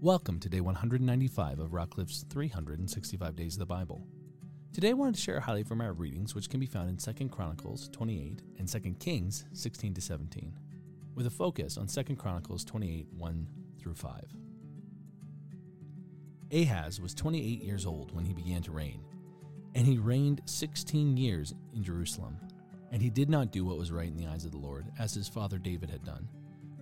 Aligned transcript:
Welcome 0.00 0.38
to 0.40 0.48
day 0.48 0.60
195 0.60 1.58
of 1.58 1.72
Rockcliffe's 1.72 2.24
365 2.30 3.34
Days 3.34 3.54
of 3.56 3.58
the 3.58 3.66
Bible. 3.66 4.06
Today 4.72 4.90
I 4.90 4.92
wanted 4.92 5.16
to 5.16 5.20
share 5.20 5.38
a 5.38 5.40
highlight 5.40 5.66
from 5.66 5.80
our 5.80 5.92
readings, 5.92 6.36
which 6.36 6.48
can 6.48 6.60
be 6.60 6.66
found 6.66 6.88
in 6.88 6.96
2 6.96 7.28
Chronicles 7.30 7.88
28 7.88 8.42
and 8.60 8.68
2 8.68 8.78
Kings 9.00 9.46
16 9.54 9.94
to 9.94 10.00
17, 10.00 10.56
with 11.16 11.26
a 11.26 11.30
focus 11.30 11.76
on 11.76 11.88
2 11.88 12.14
Chronicles 12.14 12.64
28 12.64 13.08
1 13.12 13.48
through 13.80 13.94
5. 13.94 14.24
Ahaz 16.52 17.00
was 17.00 17.12
28 17.12 17.60
years 17.64 17.84
old 17.84 18.14
when 18.14 18.24
he 18.24 18.32
began 18.32 18.62
to 18.62 18.70
reign, 18.70 19.00
and 19.74 19.84
he 19.84 19.98
reigned 19.98 20.42
16 20.44 21.16
years 21.16 21.54
in 21.74 21.82
Jerusalem. 21.82 22.38
And 22.92 23.02
he 23.02 23.10
did 23.10 23.28
not 23.28 23.50
do 23.50 23.64
what 23.64 23.78
was 23.78 23.90
right 23.90 24.06
in 24.06 24.16
the 24.16 24.28
eyes 24.28 24.44
of 24.44 24.52
the 24.52 24.58
Lord, 24.58 24.86
as 24.96 25.12
his 25.12 25.26
father 25.26 25.58
David 25.58 25.90
had 25.90 26.04
done, 26.04 26.28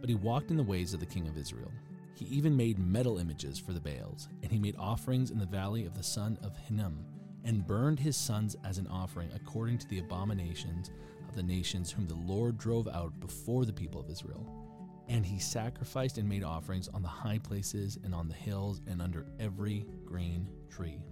but 0.00 0.10
he 0.10 0.14
walked 0.14 0.50
in 0.50 0.58
the 0.58 0.62
ways 0.62 0.92
of 0.92 1.00
the 1.00 1.06
king 1.06 1.26
of 1.28 1.38
Israel. 1.38 1.72
He 2.16 2.24
even 2.26 2.56
made 2.56 2.78
metal 2.78 3.18
images 3.18 3.58
for 3.58 3.74
the 3.74 3.80
Baals, 3.80 4.30
and 4.42 4.50
he 4.50 4.58
made 4.58 4.74
offerings 4.78 5.30
in 5.30 5.38
the 5.38 5.44
valley 5.44 5.84
of 5.84 5.94
the 5.94 6.02
son 6.02 6.38
of 6.42 6.56
Hinnom, 6.56 7.04
and 7.44 7.66
burned 7.66 8.00
his 8.00 8.16
sons 8.16 8.56
as 8.64 8.78
an 8.78 8.86
offering 8.86 9.28
according 9.34 9.76
to 9.78 9.88
the 9.88 9.98
abominations 9.98 10.90
of 11.28 11.34
the 11.34 11.42
nations 11.42 11.90
whom 11.90 12.06
the 12.06 12.14
Lord 12.14 12.56
drove 12.56 12.88
out 12.88 13.20
before 13.20 13.66
the 13.66 13.72
people 13.72 14.00
of 14.00 14.08
Israel. 14.08 14.50
And 15.08 15.26
he 15.26 15.38
sacrificed 15.38 16.16
and 16.16 16.26
made 16.26 16.42
offerings 16.42 16.88
on 16.88 17.02
the 17.02 17.08
high 17.08 17.38
places 17.38 17.98
and 18.02 18.14
on 18.14 18.28
the 18.28 18.34
hills 18.34 18.80
and 18.86 19.02
under 19.02 19.26
every 19.38 19.84
green 20.06 20.48
tree. 20.70 21.02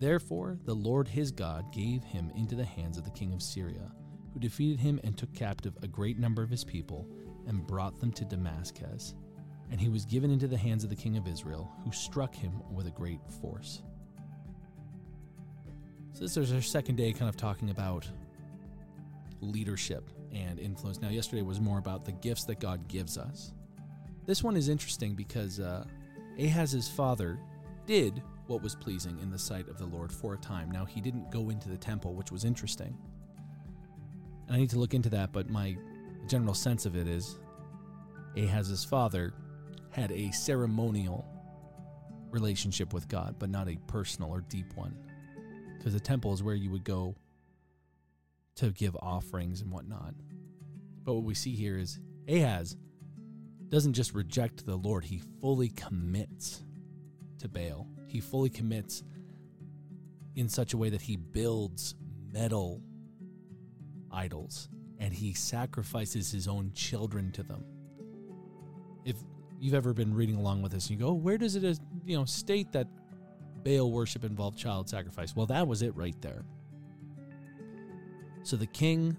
Therefore, 0.00 0.58
the 0.64 0.74
Lord 0.74 1.06
his 1.06 1.30
God 1.30 1.72
gave 1.72 2.02
him 2.02 2.32
into 2.34 2.56
the 2.56 2.64
hands 2.64 2.98
of 2.98 3.04
the 3.04 3.10
king 3.10 3.32
of 3.32 3.40
Syria, 3.40 3.92
who 4.32 4.40
defeated 4.40 4.80
him 4.80 4.98
and 5.04 5.16
took 5.16 5.32
captive 5.34 5.78
a 5.82 5.86
great 5.86 6.18
number 6.18 6.42
of 6.42 6.50
his 6.50 6.64
people 6.64 7.08
and 7.46 7.64
brought 7.64 8.00
them 8.00 8.10
to 8.10 8.24
Damascus. 8.24 9.14
And 9.74 9.80
he 9.80 9.88
was 9.88 10.04
given 10.04 10.30
into 10.30 10.46
the 10.46 10.56
hands 10.56 10.84
of 10.84 10.90
the 10.90 10.94
king 10.94 11.16
of 11.16 11.26
Israel, 11.26 11.68
who 11.84 11.90
struck 11.90 12.32
him 12.32 12.62
with 12.70 12.86
a 12.86 12.92
great 12.92 13.18
force. 13.40 13.82
So, 16.12 16.20
this 16.20 16.36
is 16.36 16.52
our 16.52 16.60
second 16.60 16.94
day 16.94 17.12
kind 17.12 17.28
of 17.28 17.36
talking 17.36 17.70
about 17.70 18.08
leadership 19.40 20.08
and 20.32 20.60
influence. 20.60 21.02
Now, 21.02 21.08
yesterday 21.08 21.42
was 21.42 21.60
more 21.60 21.78
about 21.78 22.04
the 22.04 22.12
gifts 22.12 22.44
that 22.44 22.60
God 22.60 22.86
gives 22.86 23.18
us. 23.18 23.52
This 24.26 24.44
one 24.44 24.56
is 24.56 24.68
interesting 24.68 25.16
because 25.16 25.58
uh, 25.58 25.84
Ahaz's 26.38 26.88
father 26.88 27.40
did 27.84 28.22
what 28.46 28.62
was 28.62 28.76
pleasing 28.76 29.18
in 29.18 29.28
the 29.28 29.38
sight 29.40 29.68
of 29.68 29.76
the 29.76 29.86
Lord 29.86 30.12
for 30.12 30.34
a 30.34 30.38
time. 30.38 30.70
Now, 30.70 30.84
he 30.84 31.00
didn't 31.00 31.32
go 31.32 31.50
into 31.50 31.68
the 31.68 31.76
temple, 31.76 32.14
which 32.14 32.30
was 32.30 32.44
interesting. 32.44 32.96
And 34.46 34.54
I 34.54 34.60
need 34.60 34.70
to 34.70 34.78
look 34.78 34.94
into 34.94 35.10
that, 35.10 35.32
but 35.32 35.50
my 35.50 35.76
general 36.28 36.54
sense 36.54 36.86
of 36.86 36.94
it 36.94 37.08
is 37.08 37.40
Ahaz's 38.36 38.84
father 38.84 39.34
had 39.94 40.10
a 40.10 40.32
ceremonial 40.32 41.24
relationship 42.30 42.92
with 42.92 43.06
God, 43.08 43.36
but 43.38 43.48
not 43.48 43.68
a 43.68 43.76
personal 43.86 44.30
or 44.30 44.40
deep 44.40 44.74
one. 44.74 44.96
Because 45.78 45.92
the 45.92 46.00
temple 46.00 46.32
is 46.32 46.42
where 46.42 46.56
you 46.56 46.70
would 46.70 46.82
go 46.82 47.14
to 48.56 48.70
give 48.70 48.96
offerings 48.96 49.60
and 49.60 49.70
whatnot. 49.70 50.14
But 51.04 51.14
what 51.14 51.24
we 51.24 51.34
see 51.34 51.54
here 51.54 51.78
is 51.78 52.00
Ahaz 52.28 52.76
doesn't 53.68 53.92
just 53.92 54.14
reject 54.14 54.66
the 54.66 54.76
Lord, 54.76 55.04
he 55.04 55.22
fully 55.40 55.68
commits 55.68 56.64
to 57.38 57.48
Baal. 57.48 57.86
He 58.08 58.20
fully 58.20 58.50
commits 58.50 59.04
in 60.34 60.48
such 60.48 60.74
a 60.74 60.76
way 60.76 60.90
that 60.90 61.02
he 61.02 61.16
builds 61.16 61.94
metal 62.32 62.82
idols 64.10 64.68
and 64.98 65.12
he 65.12 65.34
sacrifices 65.34 66.32
his 66.32 66.48
own 66.48 66.72
children 66.74 67.30
to 67.32 67.42
them. 67.42 67.64
If 69.04 69.16
you've 69.64 69.74
ever 69.74 69.94
been 69.94 70.14
reading 70.14 70.36
along 70.36 70.60
with 70.60 70.72
this 70.72 70.90
and 70.90 70.98
you 70.98 71.04
go, 71.06 71.12
oh, 71.12 71.14
where 71.14 71.38
does 71.38 71.56
it 71.56 71.80
you 72.04 72.16
know 72.16 72.26
state 72.26 72.70
that 72.72 72.86
Baal 73.64 73.90
worship 73.90 74.22
involved 74.22 74.58
child 74.58 74.90
sacrifice? 74.90 75.34
Well, 75.34 75.46
that 75.46 75.66
was 75.66 75.80
it 75.80 75.96
right 75.96 76.20
there. 76.20 76.44
So 78.42 78.56
the 78.56 78.66
king 78.66 79.16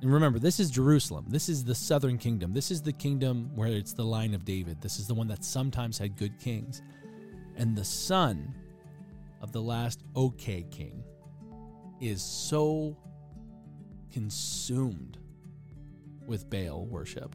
and 0.00 0.12
remember, 0.12 0.38
this 0.38 0.60
is 0.60 0.70
Jerusalem. 0.70 1.24
This 1.28 1.48
is 1.48 1.64
the 1.64 1.74
southern 1.74 2.18
kingdom. 2.18 2.52
This 2.52 2.70
is 2.70 2.82
the 2.82 2.92
kingdom 2.92 3.50
where 3.56 3.68
it's 3.68 3.94
the 3.94 4.04
line 4.04 4.32
of 4.34 4.44
David. 4.44 4.80
This 4.80 5.00
is 5.00 5.08
the 5.08 5.14
one 5.14 5.26
that 5.28 5.44
sometimes 5.44 5.98
had 5.98 6.16
good 6.16 6.38
kings. 6.38 6.82
And 7.56 7.74
the 7.74 7.84
son 7.84 8.54
of 9.40 9.50
the 9.50 9.62
last 9.62 10.04
okay 10.14 10.64
king 10.70 11.02
is 12.00 12.22
so 12.22 12.96
consumed 14.12 15.18
with 16.26 16.48
Baal 16.48 16.86
worship. 16.86 17.34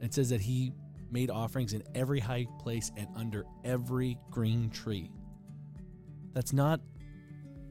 It 0.00 0.12
says 0.14 0.30
that 0.30 0.40
he 0.40 0.72
made 1.12 1.30
offerings 1.30 1.72
in 1.74 1.82
every 1.94 2.18
high 2.18 2.46
place 2.58 2.90
and 2.96 3.06
under 3.14 3.44
every 3.64 4.18
green 4.30 4.70
tree. 4.70 5.10
That's 6.32 6.52
not 6.52 6.80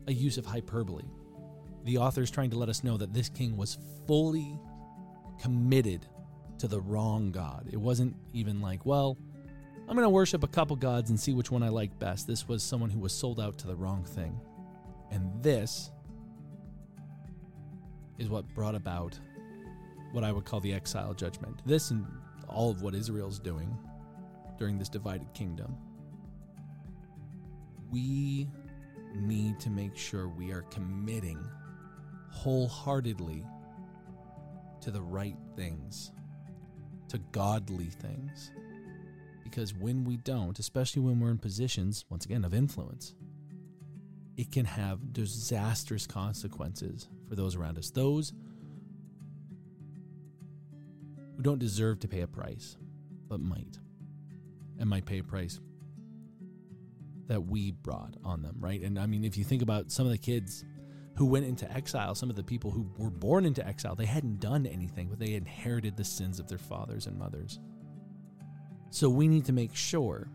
a 0.08 0.14
use 0.14 0.38
of 0.38 0.46
hyperbole. 0.46 1.04
The 1.84 1.98
author 1.98 2.22
is 2.22 2.30
trying 2.30 2.52
to 2.52 2.58
let 2.58 2.70
us 2.70 2.84
know 2.84 2.98
that 2.98 3.14
this 3.14 3.30
king 3.30 3.58
was 3.58 3.78
fully 4.06 4.60
committed 5.42 6.06
to 6.60 6.68
the 6.68 6.80
wrong 6.80 7.32
God. 7.32 7.68
It 7.72 7.78
wasn't 7.78 8.16
even 8.34 8.62
like, 8.62 8.86
well, 8.86 9.18
I'm 9.90 9.96
going 9.96 10.06
to 10.06 10.10
worship 10.10 10.44
a 10.44 10.48
couple 10.48 10.76
gods 10.76 11.10
and 11.10 11.20
see 11.20 11.34
which 11.34 11.50
one 11.50 11.64
I 11.64 11.70
like 11.70 11.98
best. 11.98 12.28
This 12.28 12.48
was 12.48 12.62
someone 12.62 12.92
who 12.92 13.00
was 13.00 13.14
sold 13.14 13.40
out 13.40 13.58
to 13.60 13.68
the 13.68 13.76
wrong 13.76 14.04
thing. 14.04 14.40
And 15.10 15.32
this 15.42 15.92
is 18.20 18.30
what 18.30 18.48
brought 18.54 18.76
about 18.76 19.20
what 20.12 20.24
I 20.24 20.32
would 20.32 20.46
call 20.46 20.60
the 20.60 20.74
exile 20.74 21.14
judgment. 21.14 21.62
This 21.66 21.90
and 21.90 22.06
all 22.52 22.72
of 22.72 22.82
what 22.82 22.94
Israel's 22.94 23.40
doing 23.40 23.78
during 24.58 24.78
this 24.78 24.90
divided 24.90 25.34
kingdom. 25.34 25.76
We 27.92 28.48
need 29.16 29.60
to 29.62 29.70
make 29.70 29.98
sure 29.98 30.28
we 30.28 30.52
are 30.52 30.62
committing 30.64 31.40
wholeheartedly 32.30 33.44
to 34.82 34.92
the 34.92 35.02
right 35.02 35.36
things, 35.56 36.12
to 37.10 37.18
godly 37.32 37.90
things. 37.90 38.52
Because 39.44 39.74
when 39.74 40.06
we 40.06 40.18
don't, 40.18 40.58
especially 40.60 41.02
when 41.02 41.20
we're 41.20 41.32
in 41.32 41.38
positions, 41.38 42.06
once 42.10 42.26
again, 42.26 42.46
of 42.46 42.54
influence, 42.54 43.14
it 44.38 44.52
can 44.52 44.66
have 44.66 45.14
disastrous 45.14 46.08
consequences 46.08 47.10
for 47.28 47.36
those 47.36 47.56
around 47.56 47.78
us. 47.78 47.90
Those 47.90 48.34
who 51.42 51.50
don't 51.50 51.58
deserve 51.58 52.00
to 52.00 52.08
pay 52.08 52.22
a 52.22 52.28
price, 52.28 52.78
but 53.28 53.40
might, 53.40 53.80
and 54.80 54.88
might 54.88 55.06
pay 55.06 55.18
a 55.18 55.24
price 55.24 55.60
that 57.26 57.48
we 57.48 57.72
brought 57.72 58.16
on 58.24 58.44
them, 58.44 58.56
right? 58.60 58.80
And 58.82 59.00
I 59.00 59.08
mean, 59.08 59.24
if 59.26 59.38
you 59.38 59.44
think 59.44 59.64
about 59.64 59.92
some 59.92 60.06
of 60.06 60.12
the 60.12 60.20
kids 60.20 60.64
who 61.16 61.26
went 61.26 61.48
into 61.48 61.72
exile, 61.72 62.14
some 62.14 62.30
of 62.30 62.36
the 62.36 62.44
people 62.44 62.70
who 62.70 62.88
were 62.96 63.10
born 63.10 63.48
into 63.48 63.68
exile, 63.68 63.96
they 63.96 64.06
hadn't 64.06 64.40
done 64.40 64.68
anything, 64.68 65.08
but 65.08 65.18
they 65.18 65.34
inherited 65.34 65.98
the 65.98 66.04
sins 66.04 66.40
of 66.40 66.48
their 66.48 66.60
fathers 66.60 67.08
and 67.08 67.18
mothers. 67.18 67.60
So 68.92 69.10
we 69.10 69.28
need 69.28 69.46
to 69.46 69.54
make 69.54 69.76
sure 69.76 70.28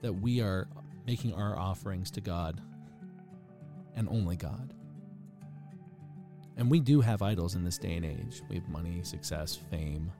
that 0.00 0.12
we 0.12 0.40
are 0.40 0.66
making 1.06 1.34
our 1.34 1.56
offerings 1.56 2.10
to 2.12 2.20
God 2.20 2.60
and 3.94 4.08
only 4.08 4.34
God. 4.34 4.74
And 6.56 6.70
we 6.70 6.80
do 6.80 7.00
have 7.00 7.22
idols 7.22 7.54
in 7.54 7.64
this 7.64 7.78
day 7.78 7.94
and 7.94 8.04
age. 8.04 8.42
We 8.48 8.56
have 8.56 8.68
money, 8.68 9.00
success, 9.02 9.56
fame, 9.70 10.12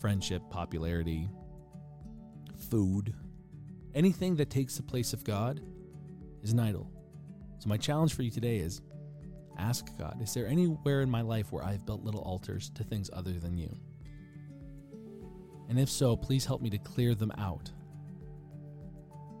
friendship, 0.00 0.42
popularity, 0.50 1.28
food. 2.70 3.14
Anything 3.94 4.36
that 4.36 4.50
takes 4.50 4.76
the 4.76 4.82
place 4.82 5.12
of 5.12 5.24
God 5.24 5.60
is 6.42 6.52
an 6.52 6.60
idol. 6.60 6.90
So, 7.58 7.68
my 7.68 7.76
challenge 7.76 8.14
for 8.14 8.22
you 8.22 8.30
today 8.30 8.58
is 8.58 8.82
ask 9.58 9.86
God, 9.98 10.20
is 10.20 10.34
there 10.34 10.46
anywhere 10.46 11.00
in 11.00 11.10
my 11.10 11.22
life 11.22 11.52
where 11.52 11.64
I've 11.64 11.86
built 11.86 12.02
little 12.04 12.20
altars 12.20 12.70
to 12.74 12.84
things 12.84 13.08
other 13.12 13.32
than 13.32 13.56
you? 13.56 13.74
And 15.68 15.78
if 15.78 15.88
so, 15.88 16.16
please 16.16 16.44
help 16.44 16.60
me 16.60 16.68
to 16.70 16.78
clear 16.78 17.14
them 17.14 17.32
out 17.38 17.70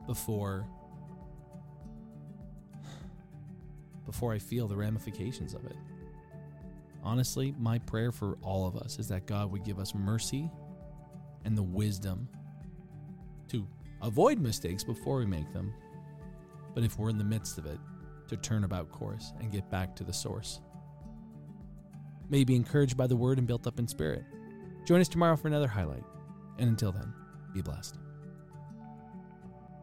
before 0.06 0.66
before 4.14 4.32
I 4.32 4.38
feel 4.38 4.68
the 4.68 4.76
ramifications 4.76 5.54
of 5.54 5.64
it. 5.66 5.76
Honestly, 7.02 7.52
my 7.58 7.80
prayer 7.80 8.12
for 8.12 8.38
all 8.42 8.64
of 8.64 8.76
us 8.76 9.00
is 9.00 9.08
that 9.08 9.26
God 9.26 9.50
would 9.50 9.64
give 9.64 9.80
us 9.80 9.92
mercy 9.92 10.48
and 11.44 11.58
the 11.58 11.62
wisdom 11.64 12.28
to 13.48 13.66
avoid 14.02 14.38
mistakes 14.38 14.84
before 14.84 15.18
we 15.18 15.26
make 15.26 15.52
them. 15.52 15.74
But 16.76 16.84
if 16.84 16.96
we're 16.96 17.10
in 17.10 17.18
the 17.18 17.24
midst 17.24 17.58
of 17.58 17.66
it, 17.66 17.78
to 18.28 18.36
turn 18.36 18.62
about 18.62 18.90
course 18.92 19.32
and 19.40 19.50
get 19.50 19.68
back 19.68 19.96
to 19.96 20.04
the 20.04 20.12
source. 20.12 20.60
May 22.30 22.38
you 22.38 22.46
be 22.46 22.54
encouraged 22.54 22.96
by 22.96 23.08
the 23.08 23.16
word 23.16 23.38
and 23.38 23.48
built 23.48 23.66
up 23.66 23.80
in 23.80 23.88
spirit. 23.88 24.24
Join 24.86 25.00
us 25.00 25.08
tomorrow 25.08 25.36
for 25.36 25.48
another 25.48 25.68
highlight. 25.68 26.04
And 26.58 26.68
until 26.68 26.92
then, 26.92 27.12
be 27.52 27.62
blessed. 27.62 27.98